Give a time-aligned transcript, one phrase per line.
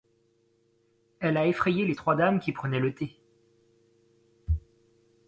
[1.19, 3.21] Elle a effrayé les trois dames qui prenaient le thé.